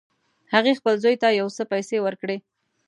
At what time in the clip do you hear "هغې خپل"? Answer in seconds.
0.53-0.95